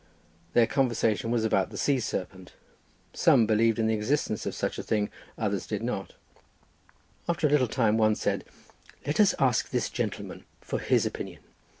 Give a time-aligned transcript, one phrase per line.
[0.53, 2.53] Their conversation was about the sea serpent;
[3.13, 7.99] some believed in the existence of such a thing, others did not—after a little time
[7.99, 8.43] one said,
[9.05, 11.43] "Let us ask this gentleman for his opinion."